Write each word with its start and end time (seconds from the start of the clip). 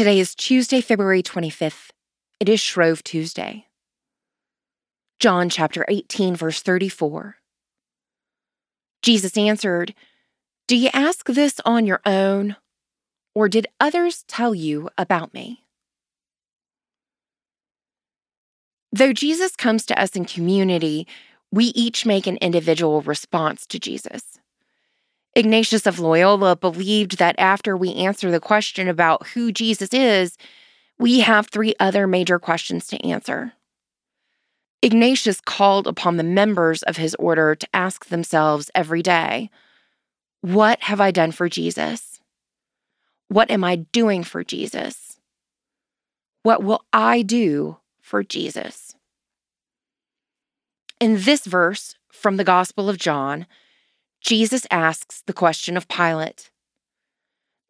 Today 0.00 0.18
is 0.18 0.34
Tuesday, 0.34 0.80
February 0.80 1.22
25th. 1.22 1.90
It 2.40 2.48
is 2.48 2.58
Shrove 2.58 3.04
Tuesday. 3.04 3.66
John 5.18 5.50
chapter 5.50 5.84
18, 5.88 6.34
verse 6.36 6.62
34. 6.62 7.36
Jesus 9.02 9.36
answered, 9.36 9.94
Do 10.66 10.78
you 10.78 10.88
ask 10.94 11.26
this 11.26 11.60
on 11.66 11.84
your 11.84 12.00
own, 12.06 12.56
or 13.34 13.46
did 13.50 13.66
others 13.78 14.24
tell 14.26 14.54
you 14.54 14.88
about 14.96 15.34
me? 15.34 15.64
Though 18.90 19.12
Jesus 19.12 19.54
comes 19.54 19.84
to 19.84 20.00
us 20.00 20.16
in 20.16 20.24
community, 20.24 21.06
we 21.52 21.66
each 21.66 22.06
make 22.06 22.26
an 22.26 22.38
individual 22.38 23.02
response 23.02 23.66
to 23.66 23.78
Jesus. 23.78 24.39
Ignatius 25.36 25.86
of 25.86 26.00
Loyola 26.00 26.56
believed 26.56 27.18
that 27.18 27.36
after 27.38 27.76
we 27.76 27.94
answer 27.94 28.30
the 28.30 28.40
question 28.40 28.88
about 28.88 29.28
who 29.28 29.52
Jesus 29.52 29.94
is, 29.94 30.36
we 30.98 31.20
have 31.20 31.46
three 31.46 31.74
other 31.78 32.06
major 32.06 32.38
questions 32.38 32.86
to 32.88 33.06
answer. 33.06 33.52
Ignatius 34.82 35.40
called 35.40 35.86
upon 35.86 36.16
the 36.16 36.24
members 36.24 36.82
of 36.82 36.96
his 36.96 37.14
order 37.16 37.54
to 37.54 37.68
ask 37.74 38.06
themselves 38.06 38.70
every 38.74 39.02
day 39.02 39.50
What 40.40 40.82
have 40.82 41.00
I 41.00 41.10
done 41.10 41.32
for 41.32 41.48
Jesus? 41.48 42.20
What 43.28 43.50
am 43.50 43.62
I 43.62 43.76
doing 43.76 44.24
for 44.24 44.42
Jesus? 44.42 45.20
What 46.42 46.64
will 46.64 46.84
I 46.92 47.22
do 47.22 47.76
for 48.00 48.22
Jesus? 48.24 48.96
In 50.98 51.22
this 51.22 51.46
verse 51.46 51.94
from 52.10 52.36
the 52.36 52.44
Gospel 52.44 52.88
of 52.88 52.98
John, 52.98 53.46
Jesus 54.20 54.66
asks 54.70 55.22
the 55.26 55.32
question 55.32 55.76
of 55.76 55.88
Pilate. 55.88 56.50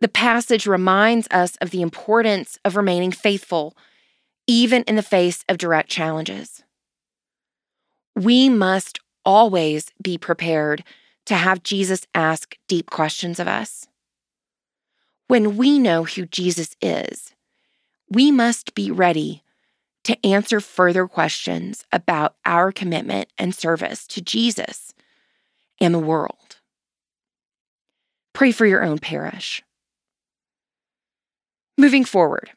The 0.00 0.08
passage 0.08 0.66
reminds 0.66 1.28
us 1.30 1.56
of 1.60 1.70
the 1.70 1.82
importance 1.82 2.58
of 2.64 2.76
remaining 2.76 3.12
faithful, 3.12 3.76
even 4.46 4.82
in 4.84 4.96
the 4.96 5.02
face 5.02 5.44
of 5.48 5.58
direct 5.58 5.88
challenges. 5.88 6.62
We 8.16 8.48
must 8.48 8.98
always 9.24 9.92
be 10.02 10.18
prepared 10.18 10.82
to 11.26 11.34
have 11.34 11.62
Jesus 11.62 12.06
ask 12.14 12.56
deep 12.66 12.90
questions 12.90 13.38
of 13.38 13.46
us. 13.46 13.86
When 15.28 15.56
we 15.56 15.78
know 15.78 16.04
who 16.04 16.26
Jesus 16.26 16.74
is, 16.80 17.34
we 18.08 18.32
must 18.32 18.74
be 18.74 18.90
ready 18.90 19.44
to 20.04 20.26
answer 20.26 20.60
further 20.60 21.06
questions 21.06 21.84
about 21.92 22.34
our 22.44 22.72
commitment 22.72 23.28
and 23.38 23.54
service 23.54 24.06
to 24.08 24.20
Jesus 24.20 24.92
and 25.80 25.94
the 25.94 25.98
world. 25.98 26.56
Pray 28.34 28.52
for 28.52 28.66
your 28.66 28.82
own 28.82 28.98
parish. 28.98 29.62
Moving 31.76 32.04
forward, 32.04 32.50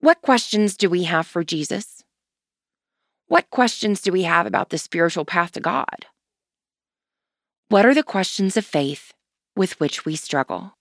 what 0.00 0.22
questions 0.22 0.76
do 0.76 0.90
we 0.90 1.04
have 1.04 1.26
for 1.26 1.44
Jesus? 1.44 2.02
What 3.28 3.50
questions 3.50 4.00
do 4.00 4.12
we 4.12 4.22
have 4.24 4.46
about 4.46 4.70
the 4.70 4.78
spiritual 4.78 5.24
path 5.24 5.52
to 5.52 5.60
God? 5.60 6.06
What 7.68 7.86
are 7.86 7.94
the 7.94 8.02
questions 8.02 8.56
of 8.56 8.66
faith 8.66 9.12
with 9.54 9.78
which 9.78 10.04
we 10.04 10.16
struggle? 10.16 10.74